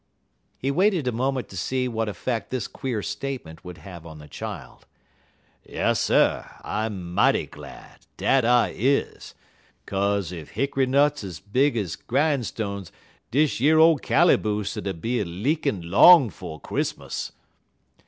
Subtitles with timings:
[0.57, 4.27] He waited a moment to see what effect this queer statement would have on the
[4.27, 4.87] child.
[5.63, 9.35] "Yasser, I mighty glad dat I is.
[9.85, 12.89] 'Kaze ef hick'y nuts 'uz big ez grinestones
[13.29, 17.33] dish yer ole callyboose 'ud be a leakin' long 'fo' Chris'mus."